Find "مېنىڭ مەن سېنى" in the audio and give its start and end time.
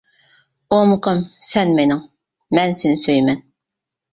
1.81-3.01